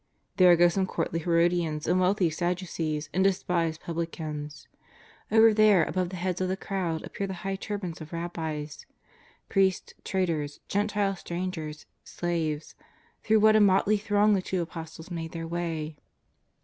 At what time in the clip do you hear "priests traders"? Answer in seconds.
9.47-10.59